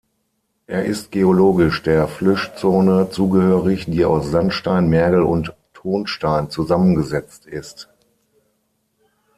Er 0.65 0.85
ist 0.85 1.11
geologisch 1.11 1.83
der 1.83 2.07
Flyschzone 2.07 3.11
zugehörig, 3.11 3.85
die 3.85 4.03
aus 4.03 4.31
Sandstein, 4.31 4.89
Mergel 4.89 5.21
und 5.21 5.53
Tonstein 5.75 6.49
zusammengesetzt 6.49 7.45
ist. 7.45 7.87